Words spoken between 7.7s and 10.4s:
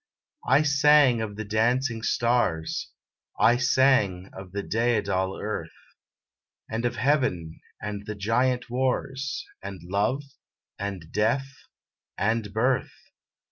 and the giant wars, And Love,